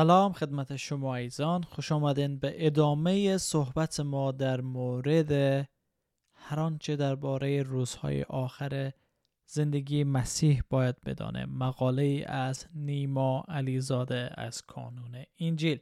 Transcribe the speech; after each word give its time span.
سلام 0.00 0.32
خدمت 0.32 0.76
شما 0.76 1.16
ایزان 1.16 1.62
خوش 1.62 1.92
آمدین 1.92 2.38
به 2.38 2.66
ادامه 2.66 3.38
صحبت 3.38 4.00
ما 4.00 4.32
در 4.32 4.60
مورد 4.60 5.32
هر 6.34 6.60
آنچه 6.60 6.96
درباره 6.96 7.62
روزهای 7.62 8.22
آخر 8.22 8.92
زندگی 9.46 10.04
مسیح 10.04 10.62
باید 10.70 11.00
بدانه. 11.00 11.46
مقاله 11.46 12.24
از 12.26 12.66
نیما 12.74 13.44
علیزاده 13.48 14.30
از 14.34 14.62
کانون 14.62 15.24
انجیل. 15.38 15.78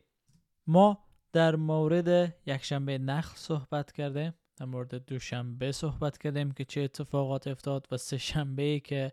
ما 0.66 0.98
در 1.32 1.56
مورد 1.56 2.34
یکشنبه 2.46 2.98
نخل 2.98 3.36
صحبت 3.36 3.92
کردیم 3.92 4.34
در 4.56 4.66
مورد 4.66 4.94
دوشنبه 4.94 5.72
صحبت 5.72 6.18
کردیم 6.18 6.52
که 6.52 6.64
چه 6.64 6.80
اتفاقات 6.80 7.46
افتاد 7.46 7.86
و 7.90 7.96
سه 7.96 8.18
شنبه 8.18 8.80
که 8.80 9.12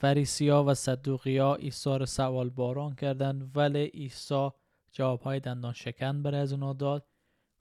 فریسیا 0.00 0.64
و 0.64 0.74
صدوقیا 0.74 1.54
عیسی 1.54 1.98
را 1.98 2.06
سوال 2.06 2.50
باران 2.50 2.94
کردند 2.94 3.56
ولی 3.56 3.84
عیسی 3.84 4.50
جوابهای 4.92 5.40
دندان 5.40 5.72
شکن 5.72 6.22
برای 6.22 6.40
از 6.40 6.52
اونا 6.52 6.72
داد. 6.72 7.06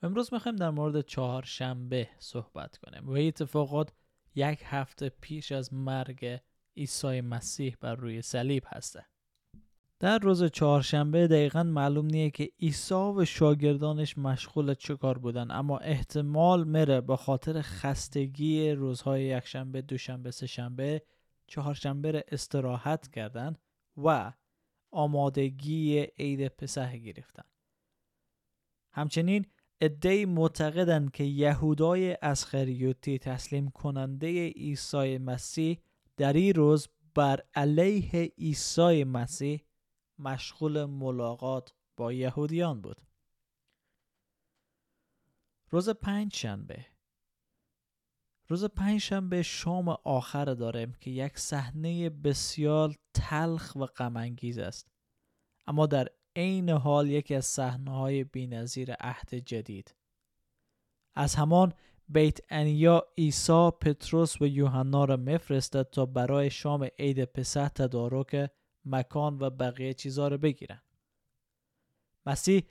و 0.02 0.06
امروز 0.06 0.34
می‌خوایم 0.34 0.56
در 0.56 0.70
مورد 0.70 1.02
چهارشنبه 1.02 2.10
صحبت 2.20 2.78
کنیم. 2.78 3.10
و 3.10 3.12
اتفاقات 3.12 3.94
یک 4.36 4.60
هفته 4.66 5.10
پیش 5.10 5.52
از 5.52 5.74
مرگ 5.74 6.40
عیسی 6.78 7.22
مسیح 7.22 7.78
بر 7.82 7.96
روی 7.96 8.22
صلیب 8.22 8.64
هسته. 8.68 9.06
در 10.00 10.20
روز 10.20 10.44
چهارشنبه 10.44 11.28
دقیقا 11.28 11.64
معلوم 11.64 12.06
نیه 12.06 12.30
که 12.30 12.50
عیسی 12.60 12.94
و 12.94 13.26
شاگردانش 13.26 14.18
مشغول 14.18 14.74
چکار 14.74 15.18
بودن 15.18 15.52
اما 15.52 15.78
احتمال 15.78 16.68
میره 16.68 17.02
به 17.02 17.16
خاطر 17.16 17.62
خستگی 17.62 18.72
روزهای 18.72 19.24
یکشنبه 19.24 19.82
دوشنبه 19.82 20.32
سهشنبه 20.32 21.02
چهارشنبه 21.50 22.12
را 22.12 22.24
استراحت 22.28 23.08
کردن 23.08 23.56
و 23.98 24.34
آمادگی 24.92 26.00
عید 26.00 26.48
پسح 26.48 26.98
گرفتن 26.98 27.44
همچنین 28.94 29.46
ادهی 29.82 30.26
معتقدند 30.26 31.12
که 31.12 31.24
یهودای 31.24 32.18
اسخریوتی 32.22 33.20
تسلیم 33.20 33.70
کننده 33.70 34.50
عیسی 34.50 35.18
مسیح 35.18 35.80
در 36.18 36.34
این 36.34 36.54
روز 36.54 36.88
بر 37.16 37.44
علیه 37.56 38.34
عیسی 38.38 39.04
مسیح 39.04 39.62
مشغول 40.20 40.86
ملاقات 40.86 41.74
با 41.98 42.14
یهودیان 42.14 42.82
بود. 42.82 43.02
روز 45.70 45.90
پنج 45.90 46.36
شنبه 46.36 46.86
روز 48.50 48.66
پنجشنبه 48.66 49.44
شام 49.44 49.90
آخر 50.04 50.46
داریم 50.46 50.94
که 51.00 51.12
یک 51.12 51.40
صحنه 51.40 52.10
بسیار 52.10 52.96
تلخ 53.14 53.76
و 53.76 53.86
غمانگیز 53.86 54.58
است. 54.58 54.92
اما 55.68 55.86
در 55.86 56.08
عین 56.36 56.70
حال 56.70 57.10
یکی 57.10 57.36
از 57.36 57.46
صحنه 57.46 57.92
های 57.92 58.24
بینظیر 58.24 58.94
عهد 58.94 59.34
جدید. 59.36 59.96
از 61.16 61.36
همان 61.36 61.74
بیت 62.08 62.40
انیا 62.50 63.08
عیسی 63.18 63.70
پتروس 63.82 64.42
و 64.42 64.48
یوحنا 64.48 65.06
را 65.06 65.18
میفرستد 65.18 65.90
تا 65.90 66.06
برای 66.06 66.50
شام 66.50 66.88
عید 67.00 67.26
پسح 67.26 67.68
تدارک 67.68 68.52
مکان 68.86 69.38
و 69.40 69.50
بقیه 69.50 69.94
چیزها 69.94 70.28
را 70.28 70.38
بگیرند. 70.38 70.84
مسیح 72.26 72.64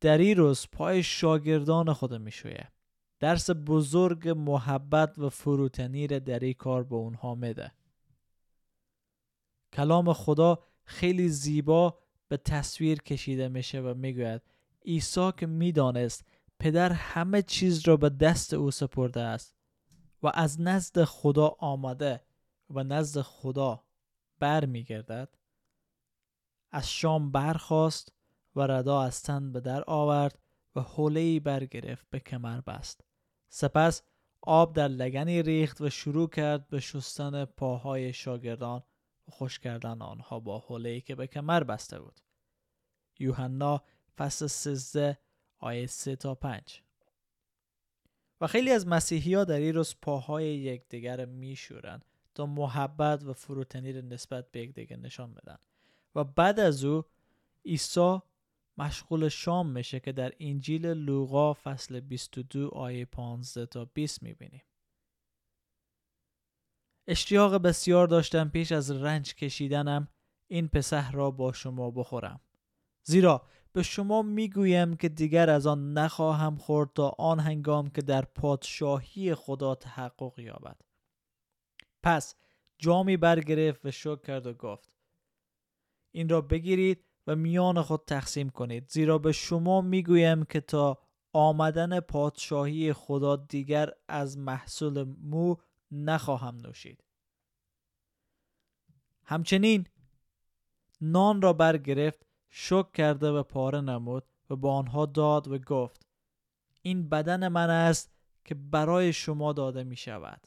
در 0.00 0.18
این 0.18 0.36
روز 0.36 0.66
پای 0.72 1.02
شاگردان 1.02 1.92
خود 1.92 2.14
می‌شوید. 2.14 2.73
درس 3.20 3.50
بزرگ 3.50 4.28
محبت 4.28 5.18
و 5.18 5.28
فروتنی 5.28 6.06
را 6.06 6.18
در 6.18 6.38
این 6.38 6.54
کار 6.54 6.84
به 6.84 6.94
اونها 6.94 7.34
میده. 7.34 7.72
کلام 9.72 10.12
خدا 10.12 10.58
خیلی 10.84 11.28
زیبا 11.28 11.98
به 12.28 12.36
تصویر 12.36 13.02
کشیده 13.02 13.48
میشه 13.48 13.80
و 13.80 13.94
می‌گوید 13.94 14.42
عیسی 14.86 15.32
که 15.36 15.46
می‌دانست 15.46 16.24
پدر 16.58 16.92
همه 16.92 17.42
چیز 17.42 17.88
را 17.88 17.96
به 17.96 18.08
دست 18.08 18.54
او 18.54 18.70
سپرده 18.70 19.20
است 19.20 19.54
و 20.22 20.30
از 20.34 20.60
نزد 20.60 21.04
خدا 21.04 21.56
آمده 21.58 22.20
و 22.70 22.84
نزد 22.84 23.20
خدا 23.20 23.84
بر 24.38 24.64
میگردد 24.64 25.28
از 26.72 26.92
شام 26.92 27.32
برخواست 27.32 28.12
و 28.56 28.60
ردا 28.60 29.02
از 29.02 29.22
تن 29.22 29.52
به 29.52 29.60
در 29.60 29.84
آورد 29.86 30.38
و 30.76 30.80
حوله 30.80 31.40
برگرفت 31.40 32.06
به 32.10 32.20
کمر 32.20 32.60
بست. 32.60 33.00
سپس 33.48 34.02
آب 34.40 34.76
در 34.76 34.88
لگنی 34.88 35.42
ریخت 35.42 35.80
و 35.80 35.90
شروع 35.90 36.28
کرد 36.28 36.68
به 36.68 36.80
شستن 36.80 37.44
پاهای 37.44 38.12
شاگردان 38.12 38.82
و 39.28 39.30
خوش 39.30 39.58
کردن 39.58 40.02
آنها 40.02 40.40
با 40.40 40.58
حوله 40.58 41.00
که 41.00 41.14
به 41.14 41.26
کمر 41.26 41.64
بسته 41.64 42.00
بود. 42.00 42.20
یوحنا 43.18 43.82
فصل 44.16 44.46
13 44.46 45.18
آیه 45.58 45.86
3 45.86 46.16
تا 46.16 46.34
5 46.34 46.82
و 48.40 48.46
خیلی 48.46 48.70
از 48.70 48.86
مسیحی 48.86 49.34
ها 49.34 49.44
در 49.44 49.56
این 49.58 49.74
روز 49.74 49.94
پاهای 50.02 50.44
یکدیگر 50.44 51.24
میشورند 51.24 52.04
تا 52.34 52.46
محبت 52.46 53.24
و 53.24 53.32
فروتنی 53.32 53.92
را 53.92 54.00
نسبت 54.00 54.50
به 54.50 54.60
یکدیگر 54.60 54.96
نشان 54.96 55.34
بدن. 55.34 55.58
و 56.14 56.24
بعد 56.24 56.60
از 56.60 56.84
او 56.84 57.04
عیسی 57.64 58.18
مشغول 58.78 59.28
شام 59.28 59.70
میشه 59.70 60.00
که 60.00 60.12
در 60.12 60.32
انجیل 60.40 60.86
لوقا 60.86 61.54
فصل 61.54 62.00
22 62.00 62.68
آیه 62.68 63.04
15 63.04 63.66
تا 63.66 63.84
20 63.84 64.22
می‌بینیم. 64.22 64.64
اشتیاق 67.06 67.54
بسیار 67.54 68.06
داشتم 68.06 68.48
پیش 68.48 68.72
از 68.72 68.90
رنج 68.90 69.34
کشیدنم 69.34 70.08
این 70.46 70.68
پسح 70.68 71.12
را 71.12 71.30
با 71.30 71.52
شما 71.52 71.90
بخورم. 71.90 72.40
زیرا 73.02 73.46
به 73.72 73.82
شما 73.82 74.22
می‌گویم 74.22 74.96
که 74.96 75.08
دیگر 75.08 75.50
از 75.50 75.66
آن 75.66 75.92
نخواهم 75.92 76.56
خورد 76.56 76.90
تا 76.94 77.08
آن 77.18 77.40
هنگام 77.40 77.90
که 77.90 78.02
در 78.02 78.22
پادشاهی 78.24 79.34
خدا 79.34 79.74
تحقق 79.74 80.38
یابد. 80.38 80.80
پس 82.02 82.34
جامی 82.78 83.16
برگرفت 83.16 83.86
و 83.86 83.90
شکر 83.90 84.16
کرد 84.16 84.46
و 84.46 84.54
گفت 84.54 84.92
این 86.12 86.28
را 86.28 86.40
بگیرید 86.40 87.04
و 87.26 87.36
میان 87.36 87.82
خود 87.82 88.04
تقسیم 88.06 88.50
کنید. 88.50 88.88
زیرا 88.88 89.18
به 89.18 89.32
شما 89.32 89.80
می‌گویم 89.80 90.44
که 90.44 90.60
تا 90.60 90.98
آمدن 91.32 92.00
پادشاهی 92.00 92.92
خدا 92.92 93.36
دیگر 93.36 93.90
از 94.08 94.38
محصول 94.38 95.02
مو 95.02 95.56
نخواهم 95.90 96.56
نوشید. 96.56 97.04
همچنین 99.24 99.86
نان 101.00 101.42
را 101.42 101.52
برگرفت 101.52 102.26
شک 102.48 102.92
کرده 102.92 103.30
و 103.30 103.42
پاره 103.42 103.80
نمود 103.80 104.24
و 104.50 104.56
با 104.56 104.74
آنها 104.74 105.06
داد 105.06 105.48
و 105.48 105.58
گفت 105.58 106.06
این 106.82 107.08
بدن 107.08 107.48
من 107.48 107.70
است 107.70 108.14
که 108.44 108.54
برای 108.54 109.12
شما 109.12 109.52
داده 109.52 109.84
می 109.84 109.96
شود 109.96 110.46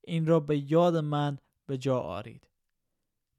این 0.00 0.26
را 0.26 0.40
به 0.40 0.72
یاد 0.72 0.96
من 0.96 1.38
به 1.66 1.78
جا 1.78 2.00
آرید. 2.00 2.48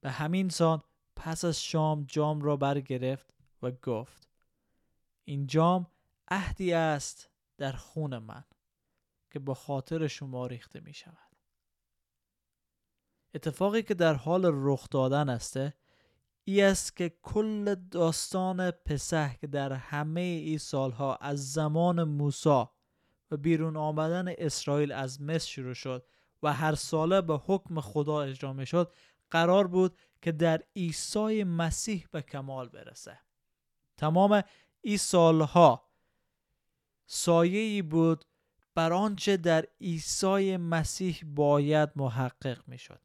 به 0.02 0.12
همین 0.12 0.50
سان 0.50 0.82
پس 1.18 1.46
از 1.46 1.64
شام 1.64 2.04
جام 2.04 2.42
را 2.42 2.58
برگرفت 2.58 3.34
و 3.62 3.72
گفت 3.72 4.28
این 5.24 5.48
جام 5.48 5.88
عهدی 6.28 6.74
است 6.74 7.30
در 7.58 7.72
خون 7.72 8.18
من 8.18 8.44
که 9.32 9.40
به 9.40 9.54
خاطر 9.54 10.08
شما 10.08 10.48
ریخته 10.48 10.80
می 10.80 10.94
شود. 10.94 11.18
اتفاقی 13.34 13.84
که 13.84 13.94
در 13.94 14.14
حال 14.14 14.52
رخ 14.54 14.90
دادن 14.90 15.30
است 15.30 15.60
ای 16.44 16.62
است 16.62 16.96
که 16.96 17.10
کل 17.22 17.76
داستان 17.76 18.72
پسح 18.72 19.36
که 19.36 19.48
در 19.48 19.74
همه 19.74 20.22
ای 20.22 20.58
سالها 20.58 21.16
از 21.16 21.52
زمان 21.52 22.04
موسی 22.04 22.66
و 23.32 23.38
بیرون 23.38 23.78
آمدن 23.78 24.34
اسرائیل 24.38 24.92
از 24.92 25.22
مصر 25.22 25.48
شروع 25.48 25.74
شد 25.74 26.06
و 26.44 26.54
هر 26.54 26.76
ساله 26.76 27.22
به 27.22 27.38
حکم 27.46 27.82
خدا 27.82 28.22
اجرا 28.22 28.54
می 28.54 28.66
شد 28.66 28.94
قرار 29.32 29.68
بود 29.68 29.98
که 30.22 30.32
در 30.32 30.64
عیسی 30.76 31.44
مسیح 31.44 32.08
به 32.12 32.22
کمال 32.22 32.70
برسه 32.70 33.20
تمام 33.98 34.44
این 34.82 34.98
سالها 34.98 35.88
سایه 37.06 37.84
بود 37.84 38.26
بر 38.76 38.94
آنچه 38.94 39.38
در 39.38 39.66
عیسی 39.82 40.58
مسیح 40.58 41.24
باید 41.26 41.90
محقق 41.96 42.68
می 42.68 42.78
شد. 42.78 43.00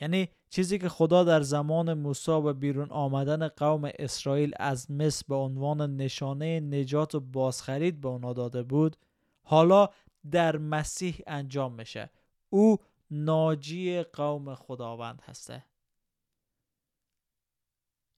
یعنی 0.00 0.28
چیزی 0.50 0.78
که 0.78 0.88
خدا 0.88 1.24
در 1.24 1.40
زمان 1.40 1.94
موسی 1.94 2.30
و 2.30 2.52
بیرون 2.52 2.90
آمدن 2.90 3.48
قوم 3.48 3.90
اسرائیل 3.98 4.52
از 4.56 4.90
مصر 4.90 5.24
به 5.28 5.34
عنوان 5.34 5.96
نشانه 5.96 6.60
نجات 6.60 7.14
و 7.14 7.20
بازخرید 7.20 8.00
به 8.00 8.08
اونا 8.08 8.32
داده 8.32 8.62
بود 8.62 8.96
حالا 9.42 9.88
در 10.30 10.56
مسیح 10.56 11.22
انجام 11.26 11.72
میشه 11.72 12.10
او 12.50 12.78
ناجی 13.10 14.02
قوم 14.02 14.54
خداوند 14.54 15.22
هسته. 15.22 15.64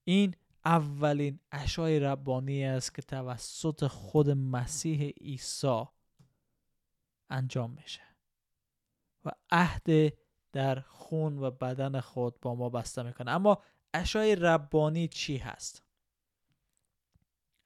این 0.05 0.35
اولین 0.65 1.41
اشای 1.53 2.01
ربانی 2.01 2.65
است 2.65 2.95
که 2.95 3.03
توسط 3.03 3.87
خود 3.87 4.31
مسیح 4.31 5.09
عیسی 5.09 5.85
انجام 7.31 7.71
میشه 7.71 8.03
و 9.25 9.31
عهد 9.51 10.13
در 10.53 10.81
خون 10.81 11.39
و 11.39 11.51
بدن 11.51 12.01
خود 12.01 12.41
با 12.41 12.55
ما 12.55 12.69
بسته 12.69 13.03
می‌کنه. 13.03 13.31
اما 13.31 13.63
اشای 13.95 14.37
ربانی 14.37 15.09
چی 15.09 15.37
هست؟ 15.37 15.83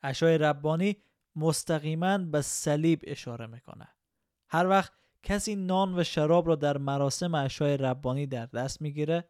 اشای 0.02 0.38
ربانی 0.38 0.96
مستقیما 1.36 2.18
به 2.18 2.42
صلیب 2.42 3.00
اشاره 3.06 3.46
می‌کنه. 3.46 3.88
هر 4.54 4.68
وقت 4.68 4.92
کسی 5.22 5.56
نان 5.56 5.98
و 5.98 6.04
شراب 6.04 6.48
را 6.48 6.54
در 6.54 6.78
مراسم 6.78 7.34
اشای 7.34 7.76
ربانی 7.76 8.26
در 8.26 8.46
دست 8.46 8.82
می‌گیره 8.82 9.28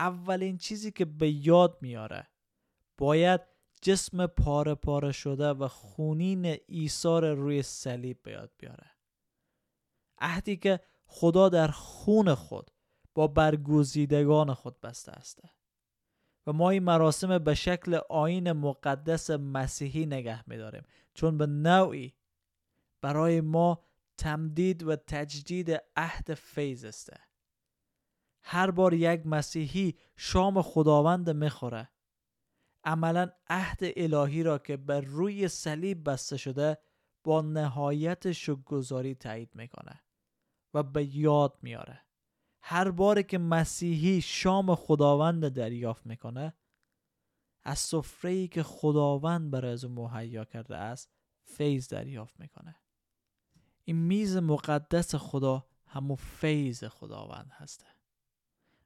اولین 0.00 0.58
چیزی 0.58 0.90
که 0.92 1.04
به 1.04 1.30
یاد 1.30 1.78
میاره 1.80 2.28
باید 2.98 3.40
جسم 3.82 4.26
پاره 4.26 4.74
پاره 4.74 5.12
شده 5.12 5.48
و 5.48 5.68
خونین 5.68 6.56
ایثار 6.66 7.34
روی 7.34 7.62
صلیب 7.62 8.22
به 8.22 8.30
یاد 8.30 8.52
بیاره. 8.58 8.90
عهدی 10.18 10.56
که 10.56 10.80
خدا 11.06 11.48
در 11.48 11.68
خون 11.68 12.34
خود 12.34 12.70
با 13.14 13.26
برگزیدگان 13.26 14.54
خود 14.54 14.80
بسته 14.80 15.12
است 15.12 15.40
و 16.46 16.52
ما 16.52 16.70
این 16.70 16.82
مراسم 16.82 17.38
به 17.38 17.54
شکل 17.54 18.00
آین 18.10 18.52
مقدس 18.52 19.30
مسیحی 19.30 20.06
نگه 20.06 20.48
میداریم 20.48 20.82
چون 21.14 21.38
به 21.38 21.46
نوعی 21.46 22.14
برای 23.02 23.40
ما 23.40 23.84
تمدید 24.18 24.82
و 24.82 24.96
تجدید 24.96 25.82
عهد 25.96 26.34
فیض 26.34 26.84
است. 26.84 27.10
هر 28.44 28.70
بار 28.70 28.94
یک 28.94 29.26
مسیحی 29.26 29.98
شام 30.16 30.62
خداوند 30.62 31.30
می‌خوره. 31.30 31.88
عملا 32.84 33.30
عهد 33.48 33.78
الهی 33.96 34.42
را 34.42 34.58
که 34.58 34.76
بر 34.76 35.00
روی 35.00 35.48
صلیب 35.48 36.10
بسته 36.10 36.36
شده 36.36 36.78
با 37.24 37.40
نهایت 37.40 38.32
شکرگزاری 38.32 39.14
تایید 39.14 39.54
می‌کنه 39.54 40.02
و 40.74 40.82
به 40.82 41.16
یاد 41.16 41.58
میاره 41.62 42.06
هر 42.62 42.90
باری 42.90 43.22
که 43.22 43.38
مسیحی 43.38 44.20
شام 44.20 44.74
خداوند 44.74 45.48
دریافت 45.48 46.06
می‌کنه 46.06 46.54
از 47.64 47.78
سفره 47.78 48.48
که 48.48 48.62
خداوند 48.62 49.50
برای 49.50 49.72
از 49.72 49.84
مهیا 49.84 50.44
کرده 50.44 50.76
است 50.76 51.12
فیض 51.44 51.88
دریافت 51.88 52.40
می‌کنه. 52.40 52.81
این 53.84 53.96
میز 53.96 54.36
مقدس 54.36 55.14
خدا 55.14 55.66
همون 55.86 56.16
فیض 56.16 56.84
خداوند 56.84 57.50
هسته. 57.52 57.86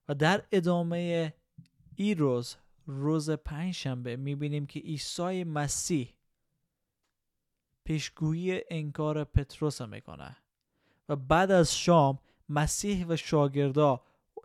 و 0.08 0.14
در 0.14 0.46
ادامه 0.52 1.34
این 1.96 2.18
روز 2.18 2.56
روز 2.86 3.30
پنجشنبه 3.30 4.16
می‌بینیم 4.16 4.66
که 4.66 4.80
عیسی 4.80 5.44
مسیح 5.44 6.14
پیشگویی 7.84 8.60
انکار 8.70 9.24
پتروس 9.24 9.82
می‌کنه. 9.82 10.36
و 11.08 11.16
بعد 11.16 11.50
از 11.50 11.76
شام 11.76 12.18
مسیح 12.48 13.06
و 13.06 13.16
شاگردا 13.16 14.02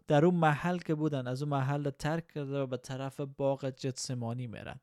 در 0.08 0.26
اون 0.26 0.36
محل 0.36 0.78
که 0.78 0.96
بودن 0.96 1.28
از 1.28 1.42
اون 1.42 1.52
محل 1.52 1.90
ترک 1.90 2.28
کرده 2.28 2.60
و 2.60 2.68
به 2.68 2.78
طرف 2.78 3.20
باغ 3.20 3.70
جتسمانی 3.70 4.48
میرن. 4.48 4.80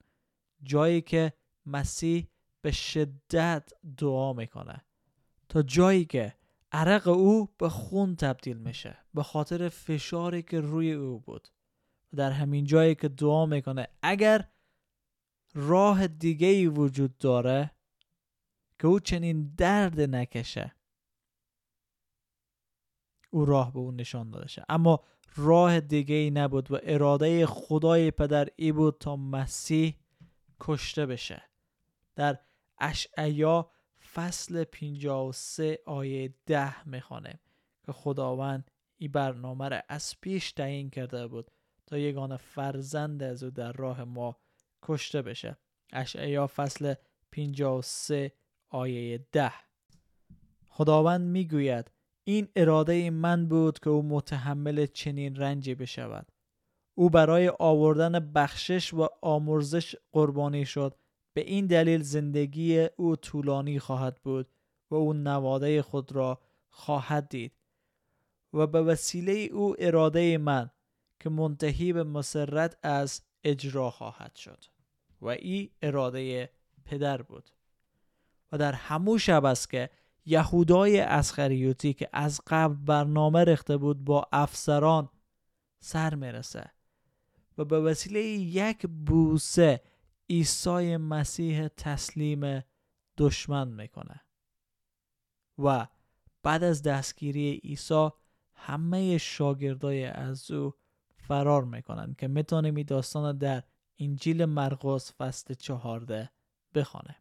جایی 0.62 1.00
که 1.00 1.32
مسیح 1.66 2.28
به 2.62 2.70
شدت 2.70 3.72
دعا 3.96 4.32
می‌کنه. 4.32 4.84
تا 5.48 5.62
جایی 5.62 6.04
که 6.04 6.34
عرق 6.72 7.08
او 7.08 7.48
به 7.58 7.68
خون 7.68 8.16
تبدیل 8.16 8.58
میشه 8.58 8.98
به 9.14 9.22
خاطر 9.22 9.68
فشاری 9.68 10.42
که 10.42 10.60
روی 10.60 10.92
او 10.92 11.20
بود. 11.20 11.48
و 12.12 12.16
در 12.16 12.30
همین 12.30 12.64
جایی 12.64 12.94
که 12.94 13.08
دعا 13.08 13.46
می‌کنه 13.46 13.88
اگر 14.02 14.48
راه 15.54 16.06
دیگه 16.06 16.46
ای 16.46 16.66
وجود 16.66 17.18
داره 17.18 17.70
که 18.78 18.86
او 18.86 19.00
چنین 19.00 19.54
درد 19.56 20.00
نکشه 20.00 20.74
او 23.30 23.44
راه 23.44 23.72
به 23.72 23.78
اون 23.78 23.96
نشان 23.96 24.30
داده 24.30 24.48
شه. 24.48 24.64
اما 24.68 25.04
راه 25.36 25.80
دیگه 25.80 26.14
ای 26.14 26.30
نبود 26.30 26.70
و 26.70 26.78
اراده 26.82 27.46
خدای 27.46 28.10
پدر 28.10 28.48
ای 28.56 28.72
بود 28.72 28.96
تا 29.00 29.16
مسیح 29.16 29.94
کشته 30.60 31.06
بشه. 31.06 31.42
در 32.16 32.38
اشعیا 32.78 33.70
فصل 34.18 34.64
53 34.64 35.78
آیه 35.86 36.34
10 36.46 36.88
می‌خوانیم 36.88 37.38
که 37.86 37.92
خداوند 37.92 38.70
این 38.96 39.12
برنامه 39.12 39.68
را 39.68 39.82
از 39.88 40.14
پیش 40.20 40.52
تعیین 40.52 40.90
کرده 40.90 41.26
بود 41.26 41.50
تا 41.86 41.98
یگانه 41.98 42.36
فرزند 42.36 43.22
از 43.22 43.42
او 43.42 43.50
در 43.50 43.72
راه 43.72 44.04
ما 44.04 44.36
کشته 44.82 45.22
بشه. 45.22 45.56
اشعیا 45.92 46.46
فصل 46.46 46.94
53 47.32 48.32
آیه 48.68 49.26
10 49.32 49.52
خداوند 50.68 51.20
می‌گوید 51.20 51.90
این 52.24 52.48
اراده 52.56 53.10
من 53.10 53.48
بود 53.48 53.78
که 53.78 53.90
او 53.90 54.02
متحمل 54.02 54.86
چنین 54.86 55.36
رنجی 55.36 55.74
بشود. 55.74 56.32
او 56.94 57.10
برای 57.10 57.52
آوردن 57.58 58.32
بخشش 58.32 58.94
و 58.94 59.08
آمرزش 59.22 59.96
قربانی 60.12 60.66
شد 60.66 60.94
به 61.38 61.44
این 61.44 61.66
دلیل 61.66 62.02
زندگی 62.02 62.88
او 62.96 63.16
طولانی 63.16 63.78
خواهد 63.78 64.20
بود 64.22 64.48
و 64.90 64.94
او 64.94 65.12
نواده 65.12 65.82
خود 65.82 66.12
را 66.12 66.40
خواهد 66.70 67.28
دید 67.28 67.52
و 68.52 68.66
به 68.66 68.82
وسیله 68.82 69.32
او 69.32 69.76
اراده 69.78 70.38
من 70.38 70.70
که 71.20 71.30
منتهی 71.30 71.92
به 71.92 72.04
مسرت 72.04 72.76
از 72.82 73.22
اجرا 73.44 73.90
خواهد 73.90 74.34
شد 74.34 74.64
و 75.20 75.28
این 75.28 75.70
اراده 75.82 76.50
پدر 76.84 77.22
بود 77.22 77.50
و 78.52 78.58
در 78.58 78.72
همون 78.72 79.18
شب 79.18 79.44
است 79.44 79.70
که 79.70 79.90
یهودای 80.26 81.00
اسخریوتی 81.00 81.92
که 81.92 82.08
از 82.12 82.40
قبل 82.46 82.74
برنامه 82.74 83.44
رخته 83.44 83.76
بود 83.76 84.04
با 84.04 84.28
افسران 84.32 85.08
سر 85.80 86.14
می‌رسه 86.14 86.70
و 87.58 87.64
به 87.64 87.80
وسیله 87.80 88.20
یک 88.20 88.86
بوسه 88.86 89.80
عیسی 90.30 90.96
مسیح 90.96 91.68
تسلیم 91.68 92.64
دشمن 93.18 93.68
می‌کنه. 93.68 94.20
و 95.58 95.86
بعد 96.42 96.64
از 96.64 96.82
دستگیری 96.82 97.60
عیسی 97.64 98.08
همه 98.54 99.18
شاگردای 99.18 100.04
از 100.04 100.50
او 100.50 100.74
فرار 101.16 101.64
می‌کنن 101.64 102.14
که 102.18 102.28
می‌تونیم 102.28 102.76
این 102.76 102.86
داستان 102.86 103.38
در 103.38 103.62
انجیل 103.98 104.44
مرقس 104.44 105.12
فصل 105.12 105.54
چهارده 105.54 106.30
بخوانه 106.74 107.16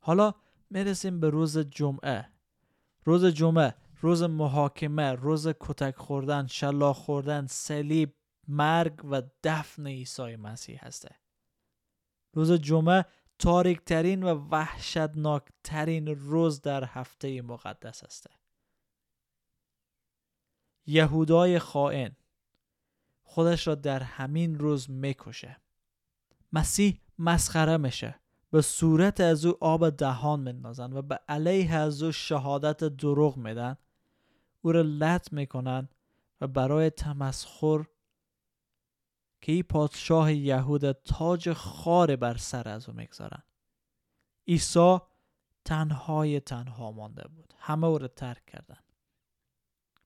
حالا 0.00 0.34
می‌رسیم 0.70 1.20
به 1.20 1.30
روز 1.30 1.58
جمعه. 1.58 2.28
روز 3.04 3.24
جمعه 3.24 3.74
روز 4.00 4.22
محاکمه 4.22 5.12
روز 5.12 5.48
کتک 5.48 5.96
خوردن 5.96 6.46
شلاق 6.46 6.96
خوردن 6.96 7.46
صلیب 7.46 8.14
مرگ 8.50 9.04
و 9.04 9.22
دفن 9.44 9.86
عیسی 9.86 10.36
مسیح 10.36 10.86
هسته. 10.86 11.14
روز 12.32 12.52
جمعه 12.52 13.04
تاریک 13.38 13.84
ترین 13.84 14.22
و 14.22 14.48
وحشتناک 14.50 15.42
ترین 15.64 16.06
روز 16.06 16.60
در 16.60 16.84
هفته 16.84 17.42
مقدس 17.42 18.04
هسته. 18.04 18.30
یهودای 20.86 21.58
خائن 21.58 22.16
خودش 23.22 23.66
را 23.66 23.74
در 23.74 24.02
همین 24.02 24.58
روز 24.58 24.90
می‌کشه. 24.90 25.60
مسیح 26.52 27.00
مسخره 27.18 27.76
میشه. 27.76 28.20
به 28.50 28.62
صورت 28.62 29.20
از 29.20 29.44
او 29.44 29.64
آب 29.64 29.90
دهان 29.90 30.40
مندازن 30.40 30.92
و 30.92 31.02
به 31.02 31.20
علیه 31.28 31.74
از 31.74 32.02
او 32.02 32.12
شهادت 32.12 32.84
دروغ 32.84 33.36
میدن. 33.36 33.76
او 34.62 34.72
را 34.72 34.82
لط 34.82 35.32
می‌کنن 35.32 35.88
و 36.40 36.46
برای 36.46 36.90
تمسخر 36.90 37.84
که 39.40 39.52
ای 39.52 39.62
پادشاه 39.62 40.32
یهود 40.32 40.92
تاج 40.92 41.52
خار 41.52 42.16
بر 42.16 42.36
سر 42.36 42.68
از 42.68 42.88
او 42.88 42.94
می‌گذارن. 42.94 43.42
عیسی 44.48 44.98
تنهای 45.64 46.40
تنها 46.40 46.92
مانده 46.92 47.28
بود. 47.28 47.54
همه 47.58 47.86
او 47.86 47.98
را 47.98 48.08
ترک 48.08 48.46
کردن 48.46 48.78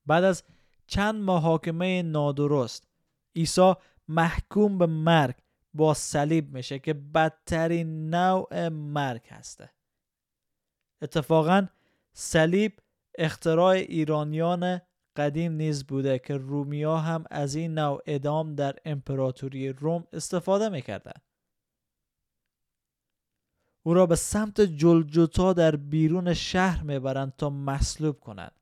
بعد 0.06 0.24
از 0.24 0.42
چند 0.86 1.14
محاکمه 1.14 2.02
نادرست 2.02 2.88
عیسی 3.36 3.74
محکوم 4.08 4.78
به 4.78 4.86
مرگ 4.86 5.34
با 5.74 5.94
صلیب 5.94 6.54
میشه 6.54 6.78
که 6.78 6.94
بدترین 6.94 8.10
نوع 8.10 8.68
مرگ 8.68 9.28
هسته. 9.28 9.70
اتفاقا 11.02 11.66
صلیب 12.12 12.80
اختراع 13.18 13.70
ایرانیان 13.70 14.80
قدیم 15.16 15.52
نیز 15.52 15.87
بوده 15.87 16.18
که 16.18 16.37
رومیا 16.37 16.97
هم 16.97 17.25
از 17.30 17.54
این 17.54 17.75
نوع 17.78 18.02
ادام 18.06 18.54
در 18.54 18.76
امپراتوری 18.85 19.68
روم 19.68 20.06
استفاده 20.12 20.68
می‌کردند. 20.68 21.23
او 23.83 23.94
را 23.94 24.06
به 24.06 24.16
سمت 24.16 24.61
جلجتا 24.61 25.52
در 25.52 25.76
بیرون 25.76 26.35
شهر 26.35 26.83
می‌برند 26.83 27.37
تا 27.37 27.50
مصلوب 27.50 28.21
کنند. 28.21 28.61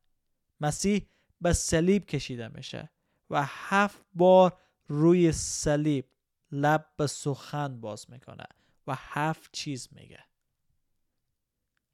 مسیح 0.60 1.06
به 1.40 1.52
صلیب 1.52 2.04
کشیده 2.04 2.48
میشه 2.48 2.90
و 3.30 3.44
هفت 3.46 4.04
بار 4.14 4.58
روی 4.88 5.32
صلیب 5.32 6.04
لب 6.52 6.86
به 6.96 7.06
سخن 7.06 7.80
باز 7.80 8.10
می‌کنه 8.10 8.44
و 8.86 8.94
هفت 8.98 9.52
چیز 9.52 9.88
میگه. 9.92 10.24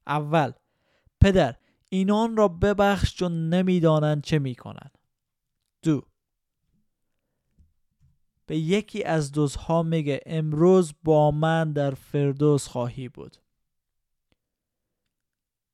اول 0.07 0.51
پدر 1.21 1.55
اینان 1.89 2.37
را 2.37 2.47
ببخش 2.47 3.15
چون 3.15 3.49
نمی‌دانند 3.49 4.23
چه 4.23 4.39
می‌کنند. 4.39 4.97
دو. 5.81 6.01
به 8.45 8.57
یکی 8.57 9.03
از 9.03 9.31
دوزها 9.31 9.83
میگه 9.83 10.21
امروز 10.25 10.93
با 11.03 11.31
من 11.31 11.73
در 11.73 11.91
فردوس 11.91 12.67
خواهی 12.67 13.09
بود. 13.09 13.37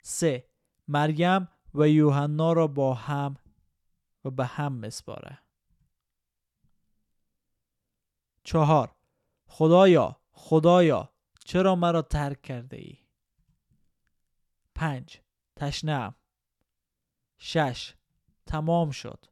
سه. 0.01 0.49
مریم 0.87 1.47
و 1.73 1.89
یوحنا 1.89 2.53
را 2.53 2.67
با 2.67 2.93
هم 2.93 3.35
و 4.25 4.31
به 4.31 4.45
هم 4.45 4.73
مسپاره 4.73 5.39
چهار. 8.43 8.95
خدایا 9.47 10.21
خدایا 10.31 11.13
چرا 11.45 11.75
مرا 11.75 12.01
ترک 12.01 12.41
کرده 12.41 12.77
ای؟ 12.77 12.97
پنج. 14.75 15.21
تشنم 15.55 16.15
شش. 17.37 17.93
تمام 18.45 18.91
شد. 18.91 19.25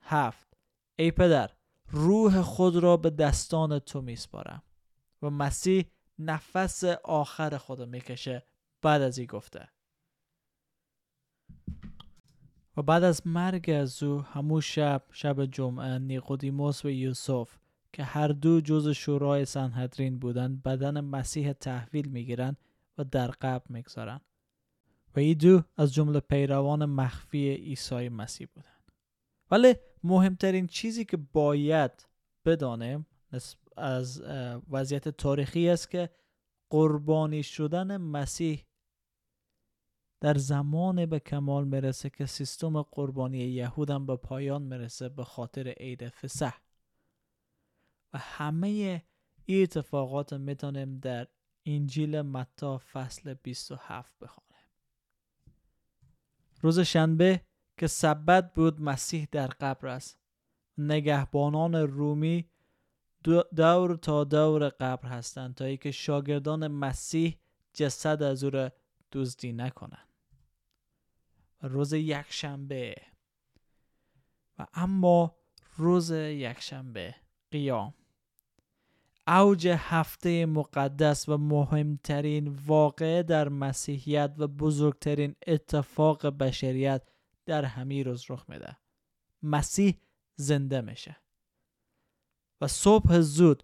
هفت. 0.00 0.56
ای 0.96 1.10
پدر 1.10 1.50
روح 1.88 2.42
خود 2.42 2.76
را 2.76 2.96
به 2.96 3.10
دستان 3.10 3.78
تو 3.78 4.00
میسپارم 4.02 4.62
و 5.22 5.30
مسیح 5.30 5.84
نفس 6.18 6.84
آخر 7.04 7.58
خود 7.58 7.82
می‌کشه. 7.82 8.46
بعد 8.82 9.02
از 9.02 9.18
این 9.18 9.26
گفته. 9.26 9.68
و 12.76 12.82
بعد 12.82 13.04
از 13.04 13.26
مرگ 13.26 13.70
از 13.70 14.02
او 14.02 14.22
همون 14.22 14.60
شب 14.60 15.02
شب 15.12 15.44
جمعه 15.44 15.98
نیقودیموس 15.98 16.84
و 16.84 16.90
یوسف 16.90 17.58
که 17.92 18.04
هر 18.04 18.28
دو 18.28 18.60
جز 18.60 18.88
شورای 18.88 19.44
سنهدرین 19.44 20.18
بودند 20.18 20.62
بدن 20.62 21.00
مسیح 21.00 21.52
تحویل 21.52 22.08
می‌گیرند 22.08 22.56
و 22.98 23.04
در 23.04 23.26
قبر 23.26 23.66
می‌گذارند 23.68 24.20
و 25.16 25.18
این 25.18 25.38
دو 25.38 25.62
از 25.76 25.94
جمله 25.94 26.20
پیروان 26.20 26.84
مخفی 26.84 27.54
عیسی 27.54 28.08
مسیح 28.08 28.48
بودند 28.54 28.92
ولی 29.50 29.74
مهمترین 30.04 30.66
چیزی 30.66 31.04
که 31.04 31.16
باید 31.16 32.06
بدانیم 32.44 33.06
از 33.76 34.22
وضعیت 34.70 35.08
تاریخی 35.08 35.68
است 35.68 35.90
که 35.90 36.10
قربانی 36.70 37.42
شدن 37.42 37.96
مسیح 37.96 38.64
در 40.20 40.38
زمان 40.38 41.06
به 41.06 41.20
کمال 41.20 41.68
می‌رسه 41.68 42.10
که 42.10 42.26
سیستم 42.26 42.82
قربانی 42.82 43.38
یهودم 43.38 44.06
به 44.06 44.16
پایان 44.16 44.62
می‌رسه 44.62 45.08
به 45.08 45.24
خاطر 45.24 45.68
عید 45.68 46.08
فسح. 46.08 46.54
و 48.12 48.18
همه 48.18 49.02
این 49.46 49.62
اتفاقات 49.62 50.32
می‌تونیم 50.32 50.98
در 50.98 51.28
انجیل 51.66 52.22
متا 52.22 52.78
فصل 52.92 53.34
27 53.34 54.18
بخوانیم 54.18 54.51
روز 56.62 56.80
شنبه 56.80 57.42
که 57.76 57.86
سبت 57.86 58.54
بود 58.54 58.80
مسیح 58.80 59.28
در 59.32 59.46
قبر 59.46 59.86
است. 59.88 60.18
نگهبانان 60.78 61.74
رومی 61.74 62.50
دور 63.56 63.96
تا 63.96 64.24
دور 64.24 64.68
قبر 64.68 65.08
هستند 65.08 65.54
تا 65.54 65.76
که 65.76 65.90
شاگردان 65.90 66.68
مسیح 66.68 67.38
جسد 67.72 68.22
از 68.22 68.44
او 68.44 68.50
را 68.50 68.72
دزدی 69.12 69.52
نکنند. 69.52 70.08
روز 71.60 71.92
یکشنبه. 71.92 72.94
و 74.58 74.66
اما 74.74 75.36
روز 75.76 76.10
یکشنبه 76.10 77.14
قیام. 77.50 77.94
اوج 79.26 79.68
هفته 79.68 80.46
مقدس 80.46 81.28
و 81.28 81.36
مهمترین 81.38 82.48
واقعه 82.66 83.22
در 83.22 83.48
مسیحیت 83.48 84.34
و 84.38 84.46
بزرگترین 84.46 85.34
اتفاق 85.46 86.26
بشریت 86.26 87.02
در 87.46 87.64
همین 87.64 88.04
روز 88.04 88.24
رخ 88.30 88.44
میده. 88.48 88.76
مسیح 89.42 90.00
زنده 90.36 90.80
میشه. 90.80 91.16
و 92.60 92.66
صبح 92.66 93.20
زود 93.20 93.62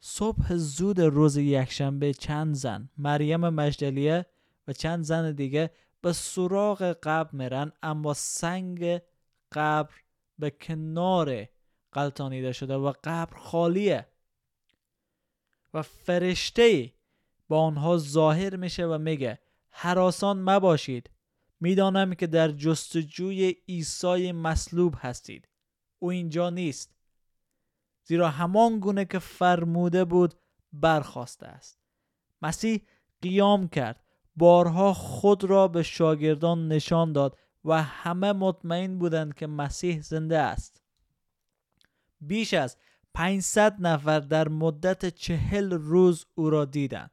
صبح 0.00 0.54
زود 0.54 1.00
روز 1.00 1.36
یکشنبه 1.36 2.12
چند 2.12 2.54
زن 2.54 2.90
مریم 2.98 3.48
مجدلیه 3.48 4.26
و 4.68 4.72
چند 4.72 5.04
زن 5.04 5.32
دیگه 5.32 5.70
به 6.00 6.12
سراغ 6.12 6.82
قبر 7.02 7.30
میرن 7.32 7.72
اما 7.82 8.14
سنگ 8.14 9.00
قبر 9.52 9.94
به 10.38 10.50
کنار 10.50 11.46
قلتانیده 11.92 12.52
شده 12.52 12.74
و 12.74 12.92
قبر 13.04 13.36
خالیه. 13.36 14.06
و 15.76 15.82
فرشته 15.82 16.92
با 17.48 17.60
آنها 17.60 17.98
ظاهر 17.98 18.56
میشه 18.56 18.86
و 18.86 18.98
میگه 18.98 19.38
حراسان 19.70 20.42
مباشید. 20.42 21.10
می‌دانم 21.60 22.14
که 22.14 22.26
در 22.26 22.48
جستجوی 22.48 23.56
عیسی 23.68 24.32
مصلوب 24.32 24.94
هستید. 24.98 25.48
او 25.98 26.10
اینجا 26.10 26.50
نیست. 26.50 26.96
زیرا 28.04 28.28
همان 28.28 28.80
گونه 28.80 29.04
که 29.04 29.18
فرموده 29.18 30.04
بود 30.04 30.34
برخواسته 30.72 31.46
است. 31.46 31.78
مسیح 32.42 32.82
قیام 33.22 33.68
کرد. 33.68 34.04
بارها 34.36 34.94
خود 34.94 35.44
را 35.44 35.68
به 35.68 35.82
شاگردان 35.82 36.68
نشان 36.68 37.12
داد 37.12 37.38
و 37.64 37.82
همه 37.82 38.32
مطمئن 38.32 38.98
بودند 38.98 39.34
که 39.34 39.46
مسیح 39.46 40.00
زنده 40.00 40.38
است. 40.38 40.82
بیش 42.20 42.54
از 42.54 42.76
500 43.16 43.76
نفر 43.80 44.20
در 44.20 44.48
مدت 44.48 45.14
چهل 45.14 45.72
روز 45.72 46.26
او 46.34 46.50
را 46.50 46.64
دیدند. 46.64 47.10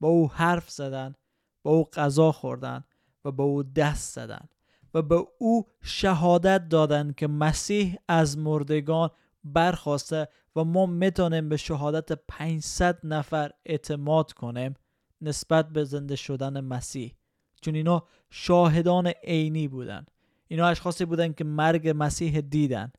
با 0.00 0.08
او 0.08 0.30
حرف 0.30 0.70
زدند 0.70 1.18
با 1.62 1.70
او 1.70 1.84
غذا 1.84 2.32
خوردند 2.32 2.84
و 3.24 3.32
با 3.32 3.44
او 3.44 3.62
دست 3.62 4.14
زدند 4.14 4.54
و 4.94 5.02
به 5.02 5.26
او 5.38 5.66
شهادت 5.82 6.68
دادند 6.68 7.14
که 7.14 7.26
مسیح 7.26 7.96
از 8.08 8.38
مردگان 8.38 9.10
برخواسته 9.44 10.28
و 10.56 10.64
ما 10.64 10.86
می‌تونیم 10.86 11.48
به 11.48 11.56
شهادت 11.56 12.12
500 12.12 13.06
نفر 13.06 13.50
اعتماد 13.66 14.32
کنیم 14.32 14.74
نسبت 15.20 15.68
به 15.68 15.84
زنده 15.84 16.16
شدن 16.16 16.60
مسیح. 16.60 17.14
چون 17.62 17.74
اینا 17.74 18.06
شاهدان 18.30 19.06
عینی 19.06 19.68
بودن 19.68 20.06
اینا 20.48 20.66
اشخاصی 20.66 21.04
بودن 21.04 21.32
که 21.32 21.44
مرگ 21.44 21.94
مسیح 21.96 22.40
دیدن 22.40 22.92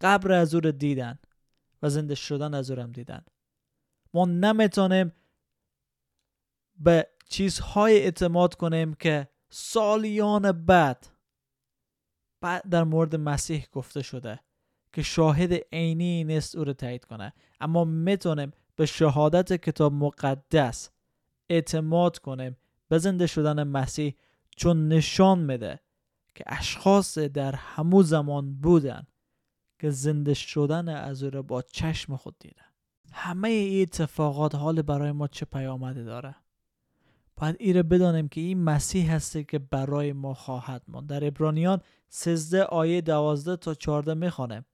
قبر 0.00 0.32
از 0.32 0.54
او 0.54 0.60
دیدن 0.60 1.18
و 1.82 1.88
زنده 1.88 2.14
شدن 2.14 2.54
از 2.54 2.70
او 2.70 2.86
دیدن. 2.86 3.24
ما 4.14 4.24
نمی‌تونیم 4.24 5.12
به 6.76 7.08
چیزهای 7.28 7.98
اعتماد 7.98 8.54
کنیم 8.54 8.94
که 8.94 9.28
سالیان 9.48 10.52
بعد 10.52 11.06
بعد 12.40 12.68
در 12.68 12.84
مورد 12.84 13.16
مسیح 13.16 13.66
گفته 13.72 14.02
شده 14.02 14.40
که 14.92 15.02
شاهد 15.02 15.52
عینی 15.72 16.24
نیست 16.24 16.56
او 16.56 16.64
رو 16.64 16.72
تایید 16.72 17.04
کنه. 17.04 17.32
اما 17.60 17.84
می‌تونیم 17.84 18.52
به 18.76 18.86
شهادت 18.86 19.52
کتاب 19.52 19.92
مقدس 19.92 20.90
اعتماد 21.48 22.18
کنیم 22.18 22.56
به 22.88 22.98
زنده 22.98 23.26
شدن 23.26 23.62
مسیح 23.62 24.14
چون 24.56 24.88
نشان 24.88 25.38
میده 25.38 25.80
که 26.34 26.44
اشخاص 26.46 27.18
در 27.18 27.54
همو 27.54 28.02
زمان 28.02 28.54
بودن. 28.54 29.06
که 29.78 29.90
زنده 29.90 30.34
شدن 30.34 30.88
از 30.88 31.22
او 31.22 31.30
را 31.30 31.42
با 31.42 31.62
چشم 31.62 32.16
خود 32.16 32.36
دیدن. 32.38 32.64
همه 33.12 33.48
این 33.48 33.82
اتفاقات 33.82 34.54
حال 34.54 34.82
برای 34.82 35.12
ما 35.12 35.28
چه 35.28 35.46
پیامده 35.46 36.04
داره؟ 36.04 36.34
باید 37.36 37.56
ایره 37.58 37.82
بدانیم 37.82 38.28
که 38.28 38.40
این 38.40 38.62
مسیح 38.62 39.14
هسته 39.14 39.44
که 39.44 39.58
برای 39.58 40.12
ما 40.12 40.34
خواهد 40.34 40.82
ماند. 40.88 41.08
در 41.08 41.26
ابرانیان 41.26 41.80
13 42.08 42.62
آیه 42.62 43.00
12 43.00 43.56
تا 43.56 43.74
14 43.74 44.14
می‌خوانیم 44.14 44.64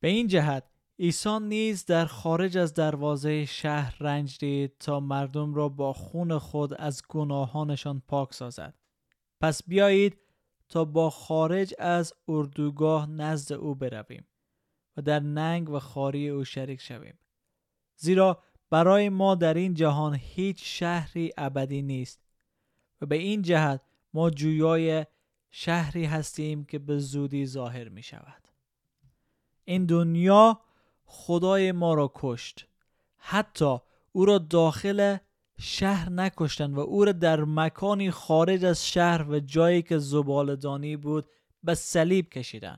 به 0.00 0.08
این 0.08 0.26
جهت 0.26 0.64
عیسی 0.98 1.38
نیز 1.40 1.84
در 1.84 2.06
خارج 2.06 2.58
از 2.58 2.74
دروازه 2.74 3.44
شهر 3.44 3.96
رنج 4.00 4.38
دید 4.38 4.72
تا 4.78 5.00
مردم 5.00 5.54
را 5.54 5.68
با 5.68 5.92
خون 5.92 6.38
خود 6.38 6.74
از 6.74 7.02
گناهانشان 7.08 8.02
پاک 8.08 8.34
سازد. 8.34 8.74
پس 9.40 9.62
بیایید 9.66 10.18
تا 10.70 10.84
با 10.84 11.10
خارج 11.10 11.74
از 11.78 12.14
اردوگاه 12.28 13.06
نزد 13.10 13.52
او 13.52 13.74
برویم 13.74 14.26
و 14.96 15.02
در 15.02 15.20
ننگ 15.20 15.70
و 15.70 15.78
خاری 15.78 16.28
او 16.28 16.44
شریک 16.44 16.80
شویم. 16.80 17.18
زیرا 17.96 18.42
برای 18.70 19.08
ما 19.08 19.34
در 19.34 19.54
این 19.54 19.74
جهان 19.74 20.14
هیچ 20.14 20.60
شهری 20.62 21.32
ابدی 21.36 21.82
نیست 21.82 22.20
و 23.00 23.06
به 23.06 23.16
این 23.16 23.42
جهت 23.42 23.80
ما 24.14 24.30
جویای 24.30 25.06
شهری 25.50 26.04
هستیم 26.04 26.64
که 26.64 26.78
به 26.78 26.98
زودی 26.98 27.46
ظاهر 27.46 27.88
می 27.88 28.02
شود. 28.02 28.48
این 29.64 29.86
دنیا 29.86 30.60
خدای 31.04 31.72
ما 31.72 31.94
را 31.94 32.12
کشت. 32.14 32.66
حتی 33.16 33.78
او 34.12 34.24
را 34.24 34.38
داخل 34.38 35.16
شهر 35.60 36.08
نکشتند 36.08 36.74
و 36.74 36.80
او 36.80 37.04
را 37.04 37.12
در 37.12 37.40
مکانی 37.40 38.10
خارج 38.10 38.64
از 38.64 38.86
شهر 38.86 39.30
و 39.30 39.40
جایی 39.40 39.82
که 39.82 39.98
زبالدانی 39.98 40.96
بود 40.96 41.30
به 41.62 41.74
صلیب 41.74 42.28
کشیدن. 42.28 42.76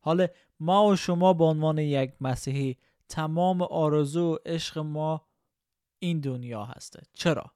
حالا 0.00 0.26
ما 0.60 0.86
و 0.86 0.96
شما 0.96 1.32
به 1.32 1.44
عنوان 1.44 1.78
یک 1.78 2.12
مسیحی 2.20 2.76
تمام 3.08 3.62
آرزو 3.62 4.34
و 4.34 4.36
عشق 4.46 4.78
ما 4.78 5.26
این 5.98 6.20
دنیا 6.20 6.64
هسته. 6.64 7.02
چرا؟ 7.12 7.52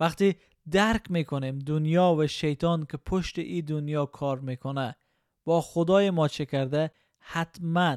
وقتی 0.00 0.36
درک 0.70 1.10
می‌کنیم 1.10 1.58
دنیا 1.58 2.14
و 2.14 2.26
شیطان 2.26 2.86
که 2.86 2.96
پشت 2.96 3.38
این 3.38 3.64
دنیا 3.64 4.06
کار 4.06 4.40
می‌کنه 4.40 4.96
با 5.44 5.60
خدای 5.60 6.10
ما 6.10 6.28
چه 6.28 6.46
کرده؟ 6.46 6.90
حتما 7.18 7.96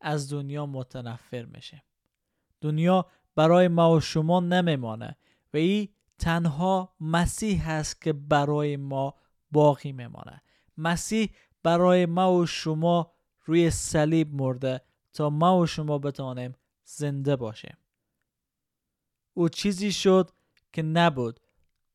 از 0.00 0.32
دنیا 0.32 0.66
متنفر 0.66 1.44
میشیم. 1.44 1.82
دنیا 2.60 3.06
برای 3.36 3.68
ما 3.68 3.92
و 3.92 4.00
شما 4.00 4.40
نمیمانه. 4.40 5.16
و 5.54 5.56
این 5.56 5.88
تنها 6.18 6.94
مسیح 7.00 7.70
هست 7.70 8.00
که 8.00 8.12
برای 8.12 8.76
ما 8.76 9.14
باقی 9.50 9.92
میمانه. 9.92 10.42
مسیح 10.78 11.30
برای 11.62 12.06
ما 12.06 12.34
و 12.34 12.46
شما 12.46 13.12
روی 13.44 13.70
صلیب 13.70 14.34
مرده 14.34 14.80
تا 15.12 15.30
ما 15.30 15.58
و 15.58 15.66
شما 15.66 15.98
بتانیم 15.98 16.54
زنده 16.84 17.36
باشیم. 17.36 17.76
او 19.34 19.48
چیزی 19.48 19.92
شد 19.92 20.30
که 20.72 20.82
نبود 20.82 21.40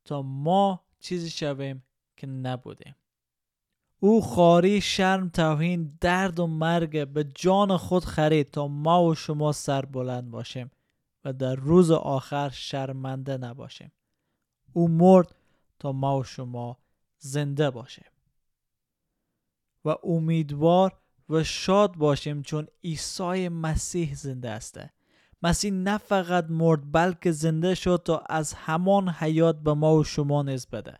تا 0.05 0.21
ما 0.21 0.86
چیزی 1.00 1.29
شویم 1.29 1.83
که 2.17 2.27
نبودیم. 2.27 2.95
او 4.00 4.21
خاری 4.21 4.81
شرم 4.81 5.29
توهین 5.29 5.98
درد 6.01 6.39
و 6.39 6.48
مرگ 6.48 7.07
به 7.07 7.24
جان 7.24 7.77
خود 7.77 8.05
خرید 8.05 8.51
تا 8.51 8.67
ما 8.67 9.03
و 9.03 9.15
شما 9.15 9.51
سر 9.51 9.86
بلند 9.86 10.31
باشیم. 10.31 10.71
و 11.25 11.34
در 11.34 11.56
روز 11.56 11.92
آخر 11.92 12.50
شرمنده 12.50 13.38
نباشیم. 13.38 13.92
او 14.74 14.88
مرد 14.88 15.36
تا 15.80 15.92
ما 15.92 16.20
و 16.20 16.24
شما 16.24 16.78
زنده 17.18 17.70
باشیم. 17.70 18.06
و 19.86 19.96
امیدوار 20.04 20.98
و 21.30 21.44
شاد 21.44 21.96
باشیم 21.96 22.42
چون 22.42 22.68
عیسی 22.84 23.50
مسیح 23.50 24.16
زنده 24.16 24.50
است. 24.50 24.80
مسیح 25.44 25.72
نه 25.74 25.98
فقط 25.98 26.46
مرد 26.50 26.92
بلکه 26.92 27.32
زنده 27.32 27.75
شد 27.75 28.01
تا 28.06 28.18
از 28.18 28.54
همان 28.54 29.10
حیات 29.10 29.60
به 29.60 29.74
ما 29.74 29.96
و 29.96 30.04
شما 30.04 30.44
نیز 30.44 30.68
بده. 30.68 31.00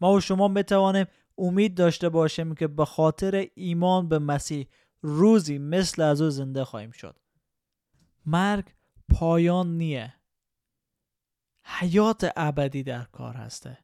ما 0.00 0.12
و 0.12 0.20
شما 0.20 0.48
بتوانیم 0.48 1.06
امید 1.38 1.74
داشته 1.74 2.08
باشیم 2.08 2.54
که 2.54 2.66
به 2.68 2.84
خاطر 2.84 3.46
ایمان 3.54 4.08
به 4.08 4.18
مسیح 4.18 4.66
روزی 5.02 5.58
مثل 5.58 6.02
از 6.02 6.20
او 6.20 6.30
زنده 6.30 6.64
خواهیم 6.64 6.90
شد. 6.90 7.16
مرگ 8.26 8.64
پایان 9.10 9.78
نیه. 9.78 10.14
حیات 11.62 12.32
ابدی 12.36 12.82
در 12.82 13.04
کار 13.04 13.36
هسته. 13.36 13.78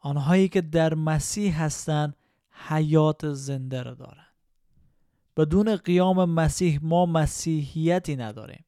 آنهایی 0.00 0.48
که 0.48 0.60
در 0.60 0.94
مسیح 0.94 1.62
هستند 1.62 2.16
حیات 2.68 3.32
زنده 3.32 3.82
را 3.82 3.94
دارند 3.94 4.34
بدون 5.36 5.76
قیام 5.76 6.30
مسیح 6.30 6.78
ما 6.82 7.06
مسیحیتی 7.06 8.16
نداریم 8.16 8.64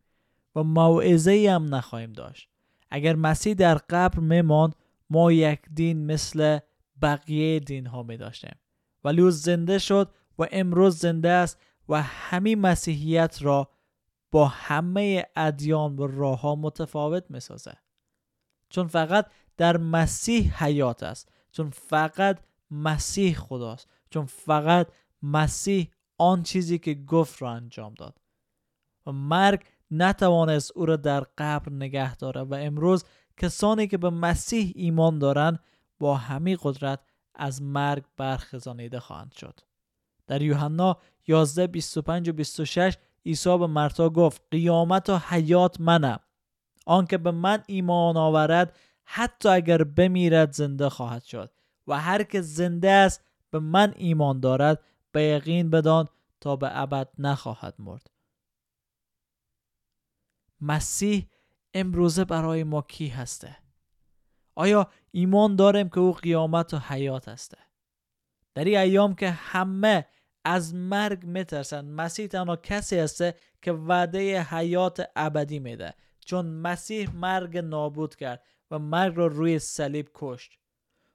و 0.55 0.62
موعظه 0.62 1.50
هم 1.50 1.75
نخواهیم 1.75 2.12
داشت. 2.12 2.49
اگر 2.90 3.17
مسیح 3.17 3.55
در 3.55 3.75
قبر 3.75 4.19
میماند 4.19 4.75
ما 5.11 5.33
یک 5.33 5.61
دین 5.75 6.07
مثل 6.07 6.59
بقیه 7.02 7.61
دین 7.61 7.87
ها 7.87 8.02
می 8.02 8.17
داشتیم 8.17 8.57
ولی 9.05 9.21
او 9.21 9.31
زنده 9.31 9.78
شد 9.78 10.11
و 10.38 10.47
امروز 10.52 10.99
زنده 10.99 11.31
است 11.31 11.59
و 11.88 12.02
همین 12.02 12.61
مسیحیت 12.61 13.43
را 13.43 13.71
با 14.30 14.49
همه 14.49 15.26
ادیان 15.37 15.97
و 15.97 16.06
راه 16.06 16.40
ها 16.40 16.54
متفاوت 16.54 17.25
می 17.30 17.40
سازه. 17.40 17.75
چون 18.68 18.87
فقط 18.87 19.26
در 19.56 19.76
مسیح 19.76 20.64
حیات 20.64 21.02
است 21.02 21.32
چون 21.52 21.70
فقط 21.70 22.40
مسیح 22.70 23.35
خداست 23.35 23.88
چون 24.11 24.26
فقط 24.26 24.92
مسیح 25.23 25.90
آن 26.18 26.42
چیزی 26.42 26.78
که 26.78 26.94
گفت 26.94 27.42
را 27.42 27.50
انجام 27.50 27.94
داد 27.94 28.20
و 29.06 29.12
مرگ 29.12 29.64
نتوانست 29.90 30.73
او 30.75 30.87
را 30.87 30.97
در 30.97 31.20
قبر 31.38 31.73
نگه 31.73 32.16
داره 32.16 32.40
و 32.40 32.54
امروز 32.54 33.04
کسانی 33.37 33.87
که 33.87 33.98
به 33.98 34.11
مسیح 34.11 34.72
ایمان 34.76 35.18
دارند 35.18 35.61
با 35.98 36.16
همین 36.16 36.59
قدرت 36.62 37.00
از 37.35 37.62
مرگ 37.62 38.05
برخزانیده 38.16 39.00
خواهند 39.00 39.33
شد 39.33 39.61
در 40.26 40.42
یوحنا 40.42 40.96
11 41.26 41.66
25 41.66 42.29
و 42.29 42.33
26 42.33 42.96
عیسی 43.29 43.59
به 43.59 43.67
مرتا 43.67 44.11
گفت 44.11 44.43
قیامت 44.51 45.11
و 45.11 45.17
حیات 45.17 45.81
منم. 45.81 46.21
آنکه 46.87 47.19
به 47.19 47.31
من 47.31 47.62
ایمان 47.67 48.17
آورد 48.17 48.77
حتی 49.05 49.49
اگر 49.49 49.85
بمیرد 49.85 50.53
زنده 50.53 50.88
خواهد 50.88 51.25
شد. 51.25 51.51
و 51.87 52.01
هر 52.01 52.23
که 52.23 52.41
زنده 52.41 52.91
است 52.91 53.25
به 53.51 53.59
من 53.59 53.95
ایمان 53.97 54.41
دارد. 54.41 54.85
به 55.12 55.23
یقین 55.23 55.71
بدان 55.71 56.09
تا 56.41 56.57
به 56.57 56.79
ابد 56.79 57.09
نخواهد 57.19 57.75
مرد. 57.79 58.11
مسیح 60.61 61.27
امروزه 61.75 62.25
برای 62.25 62.64
ما 62.64 62.83
کی 62.83 63.09
هسته؟ 63.09 63.57
آیا 64.55 64.91
ایمان 65.11 65.57
داریم 65.57 65.88
که 65.88 66.01
او 66.01 66.12
قیامت 66.12 66.75
و 66.75 66.79
حیات 66.79 67.29
هسته؟ 67.29 67.59
در 68.55 68.64
این 68.64 68.79
ایام 68.79 69.14
که 69.14 69.31
همه 69.31 70.07
از 70.48 70.74
مرگ 70.74 71.24
میترسند 71.24 71.84
مسیح 71.84 72.26
تنها 72.26 72.56
کسی 72.56 72.98
هسته 72.98 73.34
که 73.62 73.72
وعده 73.72 74.42
حیات 74.42 75.11
ابدی 75.16 75.58
میده. 75.58 75.94
چون 76.26 76.46
مسیح 76.46 77.14
مرگ 77.14 77.58
نابود 77.58 78.16
کرد 78.16 78.42
و 78.70 78.78
مرگ 78.78 79.16
را 79.16 79.26
روی 79.26 79.58
صلیب 79.58 80.08
کشت. 80.14 80.58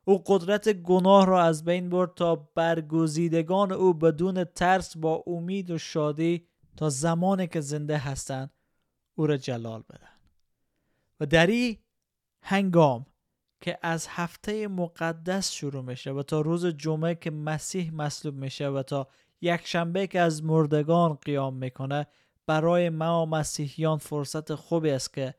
او 0.06 0.24
قدرت 0.26 0.70
گناه 0.70 1.26
را 1.26 1.44
از 1.44 1.66
بین 1.66 1.90
برد 1.90 2.14
تا 2.14 2.36
برگزیدگان 2.36 3.72
او 3.72 3.94
بدون 3.94 4.44
ترس 4.44 4.98
با 4.98 5.24
امید 5.28 5.72
و 5.72 5.78
شادی 5.78 6.48
تا 6.78 6.90
زمانی 6.90 7.48
که 7.48 7.62
زنده 7.62 7.98
هستند 7.98 8.52
او 9.16 9.28
را 9.28 9.38
جلال 9.38 9.84
بدن. 9.90 10.14
و 11.20 11.26
در 11.26 11.48
این 11.48 11.78
هنگام 12.42 13.06
که 13.62 13.80
از 13.82 14.08
هفته 14.10 14.68
مقدس 14.68 15.52
شروع 15.52 15.84
میشه 15.84 16.12
و 16.12 16.24
تا 16.24 16.42
روز 16.42 16.66
جمعه 16.66 17.16
که 17.16 17.32
مسیح 17.32 17.94
مصلوب 17.94 18.36
میشه 18.36 18.68
و 18.68 18.84
تا 18.84 19.08
یک 19.44 19.68
شنبه 19.68 20.08
که 20.08 20.20
از 20.20 20.44
مردگان 20.44 21.14
قیام 21.14 21.54
می‌کنه 21.54 22.08
برای 22.46 22.90
ما 22.90 23.26
مسیحیان 23.26 23.98
فرصت 23.98 24.56
خوبی 24.56 24.90
است 24.90 25.14
که 25.14 25.36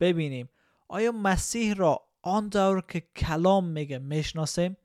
ببینیم. 0.00 0.48
آیا 0.88 1.12
مسیح 1.12 1.74
را 1.74 2.02
آن 2.22 2.48
دور 2.48 2.80
که 2.88 3.00
کلام 3.00 3.64
میگه 3.64 3.98
می‌شناسیم؟ 3.98 4.76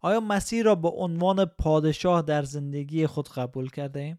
آیا 0.00 0.20
مسیح 0.20 0.62
را 0.62 0.74
به 0.74 0.88
عنوان 0.88 1.44
پادشاه 1.44 2.22
در 2.22 2.42
زندگی 2.42 3.06
خود 3.06 3.28
قبول 3.28 3.70
کرده 3.70 4.00
ایم؟ 4.00 4.18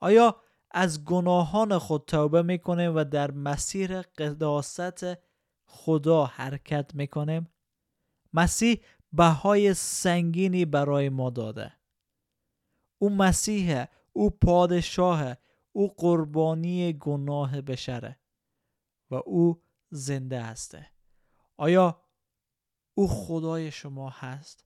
آیا 0.00 0.36
از 0.70 1.04
گناهان 1.04 1.78
خود 1.78 2.04
توبه 2.06 2.42
می‌کنیم 2.42 2.96
و 2.96 3.04
در 3.04 3.30
مسیر 3.30 4.02
قداست 4.02 5.04
خدا 5.66 6.24
حرکت 6.24 6.94
می‌کنیم؟ 6.94 7.48
مسیح 8.32 8.80
بهای 9.12 9.74
سنگینی 9.74 10.64
برای 10.64 11.08
ما 11.08 11.30
داده. 11.30 11.72
او 12.98 13.10
مسیح 13.10 13.84
او 14.12 14.30
پادشاه 14.30 15.36
او 15.72 15.94
قربانی 15.96 16.92
گناه 16.92 17.60
بشره 17.60 18.18
و 19.10 19.14
او 19.14 19.62
زنده 19.90 20.42
هسته. 20.42 20.90
آیا 21.56 22.00
او 22.94 23.08
خدای 23.08 23.70
شما 23.70 24.10
هست؟ 24.10 24.64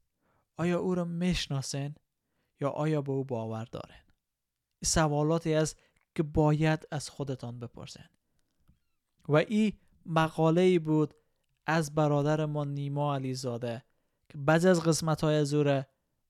آیا 0.56 0.78
او 0.78 0.94
را 0.94 1.04
می‌شناسین؟ 1.04 1.94
یا 2.60 2.70
آیا 2.70 3.02
به 3.02 3.12
او 3.12 3.24
باور 3.24 3.64
دارین؟ 3.64 4.02
سوالاتی 4.84 5.54
است 5.54 5.78
که 6.14 6.22
باید 6.22 6.88
از 6.90 7.10
خودتان 7.10 7.60
بپرسین. 7.60 8.08
و 9.28 9.36
این 9.36 9.72
مقاله 10.06 10.60
ای 10.60 10.78
بود 10.78 11.14
از 11.66 11.94
برادر 11.94 12.46
ما 12.46 12.64
نیما 12.64 13.14
علیزاده 13.14 13.84
که 14.28 14.38
بعضی 14.38 14.68
از 14.68 14.82
قسمت 14.82 15.24
های 15.24 15.34
از 15.34 15.54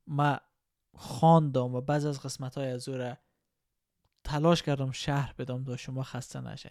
ما 0.06 0.40
خواندم 0.96 1.74
و 1.74 1.80
بعضی 1.80 2.08
از 2.08 2.22
قسمت 2.22 2.58
های 2.58 2.70
از 2.70 2.88
تلاش 4.24 4.62
کردم 4.62 4.90
شهر 4.90 5.34
بدم 5.38 5.64
تا 5.64 5.76
شما 5.76 6.02
خسته 6.02 6.40
نشین. 6.40 6.70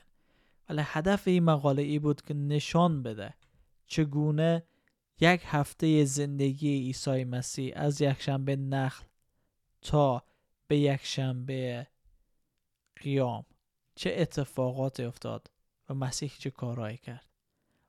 ولی 0.69 0.82
هدف 0.86 1.27
این 1.27 1.43
مقاله 1.43 1.82
ای 1.82 1.99
بود 1.99 2.21
که 2.21 2.34
نشان 2.34 3.03
بده 3.03 3.34
چگونه 3.88 4.63
یک 5.19 5.41
هفته 5.45 6.05
زندگی 6.05 6.69
عیسی 6.69 7.23
مسیح 7.23 7.73
از 7.75 8.01
یک 8.01 8.21
شنبه 8.21 8.55
نخل 8.55 9.05
تا 9.82 10.23
به 10.67 10.77
یک 10.77 11.05
شنبه 11.05 11.88
قیام 12.95 13.45
چه 13.95 14.15
اتفاقات 14.17 14.99
افتاد 14.99 15.51
و 15.89 15.93
مسیح 15.93 16.32
چه 16.38 16.49
کارهایی 16.49 16.97
کرد. 16.97 17.25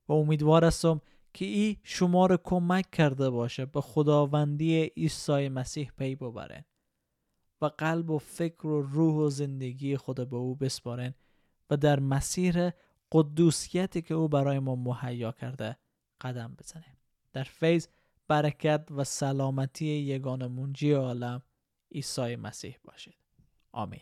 و 0.08 0.12
امیدوار 0.12 0.64
هستم 0.64 1.00
که 1.32 1.44
ای 1.44 1.76
شما 1.82 2.26
رو 2.26 2.36
کمک 2.44 2.90
کرده 2.90 3.30
باشه 3.30 3.66
به 3.66 3.80
خداوندی 3.80 4.82
عیسی 4.82 5.48
مسیح 5.48 5.90
پی 5.98 6.14
ببرین 6.14 6.64
و 7.60 7.66
قلب 7.66 8.10
و 8.10 8.18
فکر 8.18 8.66
و 8.66 8.82
روح 8.82 9.14
و 9.14 9.30
زندگی 9.30 9.96
خود 9.96 10.30
به 10.30 10.36
او 10.36 10.54
بسپارن 10.54 11.14
و 11.70 11.76
در 11.76 12.00
مسیر 12.00 12.70
قدوسیتی 13.12 14.02
که 14.02 14.14
او 14.14 14.28
برای 14.28 14.58
ما 14.58 14.76
مهیا 14.76 15.32
کرده 15.32 15.76
قدم 16.20 16.56
بزنیم 16.58 16.96
در 17.32 17.44
فیض 17.44 17.86
برکت 18.28 18.88
و 18.90 19.04
سلامتی 19.04 19.86
یگان 19.86 20.46
منجی 20.46 20.92
عالم 20.92 21.42
عیسی 21.92 22.36
مسیح 22.36 22.76
باشید. 22.84 23.14
آمین. 23.72 24.00